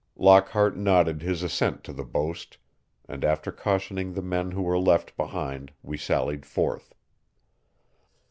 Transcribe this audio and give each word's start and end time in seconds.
Lockhart 0.15 0.75
nodded 0.75 1.21
his 1.21 1.43
assent 1.43 1.83
to 1.83 1.93
the 1.93 2.03
boast, 2.03 2.57
and 3.07 3.23
after 3.23 3.51
cautioning 3.51 4.13
the 4.13 4.23
men 4.23 4.49
who 4.49 4.63
were 4.63 4.79
left 4.79 5.15
behind 5.15 5.71
we 5.83 5.95
sallied 5.95 6.43
forth. 6.43 6.95